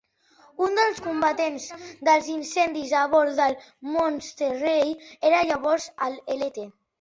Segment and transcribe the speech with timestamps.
[0.67, 1.67] Un dels combatents
[2.09, 3.53] dels incendis a bord del
[3.99, 4.97] "Monterey"
[5.31, 6.61] era llavors el Lt.